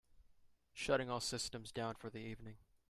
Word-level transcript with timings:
Shutting 0.73 1.11
all 1.11 1.19
systems 1.19 1.71
down 1.71 1.93
for 1.93 2.09
the 2.09 2.17
evening. 2.17 2.55